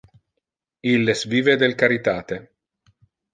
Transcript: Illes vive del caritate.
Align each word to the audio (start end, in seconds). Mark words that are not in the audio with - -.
Illes 0.93 1.21
vive 1.33 1.55
del 1.65 1.75
caritate. 1.83 2.41